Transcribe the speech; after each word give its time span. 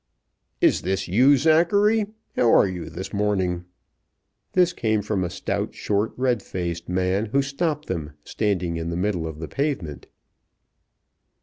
"Is 0.61 0.81
this 0.81 1.07
you, 1.07 1.37
Zachary? 1.37 2.07
How 2.35 2.51
are 2.53 2.67
you 2.67 2.89
this 2.89 3.13
morning?" 3.13 3.65
This 4.53 4.73
came 4.73 5.03
from 5.03 5.23
a 5.23 5.29
stout, 5.29 5.75
short, 5.75 6.11
red 6.17 6.41
faced 6.41 6.89
man, 6.89 7.27
who 7.27 7.43
stopped 7.43 7.87
them, 7.87 8.13
standing 8.25 8.77
in 8.77 8.89
the 8.89 8.97
middle 8.97 9.27
of 9.27 9.37
the 9.37 9.47
pavement. 9.47 10.07